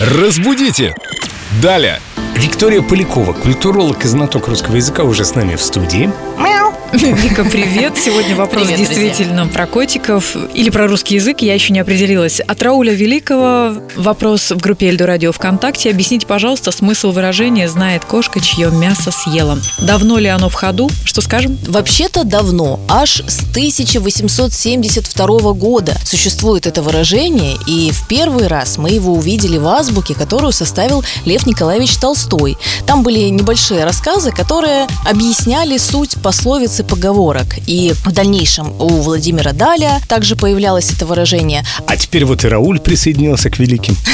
[0.00, 0.94] Разбудите!
[1.60, 2.00] Далее!
[2.34, 6.10] Виктория Полякова, культуролог и знаток русского языка, уже с нами в студии.
[6.92, 7.96] Вика, привет.
[7.96, 12.40] Сегодня вопрос Привет, действительно про котиков или про русский язык, я еще не определилась.
[12.40, 15.90] От Рауля Великого вопрос в группе Эльдо Радио ВКонтакте.
[15.90, 19.56] Объясните, пожалуйста, смысл выражения «знает кошка, чье мясо съела».
[19.86, 20.90] Давно ли оно в ходу?
[21.04, 21.56] Что скажем?
[21.68, 29.14] Вообще-то давно, аж с 1872 года существует это выражение, и в первый раз мы его
[29.14, 32.58] увидели в азбуке, которую составил Лев Николаевич Толстой.
[32.84, 36.16] Там были небольшие рассказы, которые объясняли суть
[36.80, 37.46] пословиц и поговорок.
[37.66, 41.64] И в дальнейшем у Владимира Даля также появлялось это выражение.
[41.86, 43.96] А теперь вот и Рауль присоединился к великим.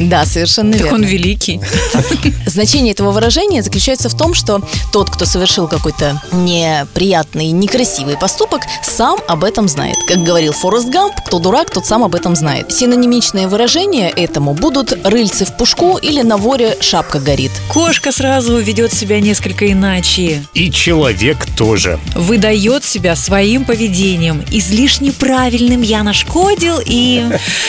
[0.00, 0.98] Да, совершенно Так верно.
[0.98, 1.60] он великий.
[2.46, 4.60] Значение этого выражения заключается в том, что
[4.92, 9.96] тот, кто совершил какой-то неприятный, некрасивый поступок, сам об этом знает.
[10.08, 12.72] Как говорил Форест Гамп, кто дурак, тот сам об этом знает.
[12.72, 17.52] Синонимичные выражения этому будут «рыльце в пушку» или «на воре шапка горит».
[17.72, 20.42] Кошка сразу ведет себя несколько иначе.
[20.54, 21.98] И человек тоже.
[22.14, 24.44] Выдает себя своим поведением.
[24.50, 27.24] Излишне правильным я нашкодил, и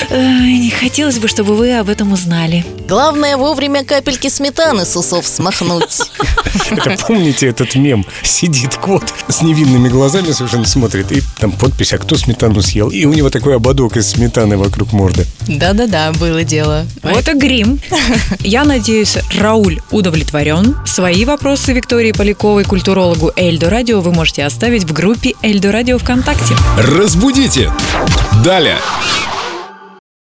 [0.09, 2.65] э, хотелось бы, чтобы вы об этом узнали.
[2.87, 6.01] Главное вовремя капельки сметаны с усов смахнуть.
[6.69, 8.05] Это помните этот мем?
[8.23, 12.89] Сидит кот с невинными глазами совершенно смотрит, и там подпись, а кто сметану съел?
[12.89, 15.25] И у него такой ободок из сметаны вокруг морды.
[15.47, 16.85] Да-да-да, было дело.
[17.03, 17.79] Вот и грим.
[18.39, 20.75] Я надеюсь, Рауль удовлетворен.
[20.85, 26.55] Свои вопросы Виктории Поляковой, культурологу Эльдо Радио, вы можете оставить в группе Эльдо Радио ВКонтакте.
[26.77, 27.69] Разбудите!
[28.41, 28.77] Далее!